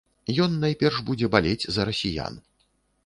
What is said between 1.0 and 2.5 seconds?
будзе балець за расіян.